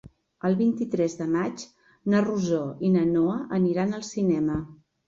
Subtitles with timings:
[0.47, 1.67] El vint-i-tres de maig
[2.15, 4.63] na Rosó i na Noa aniran al cinema.